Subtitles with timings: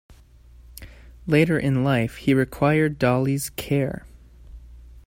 [1.27, 4.07] Later in life he required Dollie's care.